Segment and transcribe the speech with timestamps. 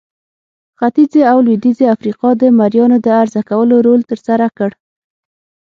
[0.79, 4.71] ختیځې او لوېدیځې افریقا د مریانو د عرضه کولو رول ترسره کړ.